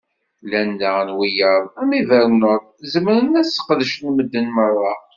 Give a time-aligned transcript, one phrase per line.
[0.45, 4.93] Llan daɣen wiyaḍ, am Evernote i zemren ad sqedcen medden meṛṛa.